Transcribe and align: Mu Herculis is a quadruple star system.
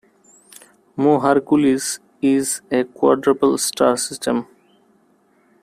Mu 0.97 1.19
Herculis 1.21 1.99
is 2.23 2.61
a 2.71 2.85
quadruple 2.85 3.55
star 3.59 3.95
system. 3.97 4.47